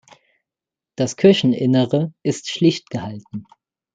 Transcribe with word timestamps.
Das 0.97 1.15
Kircheninnere 1.15 2.11
ist 2.23 2.49
schlicht 2.49 2.89
gehalten. 2.89 3.45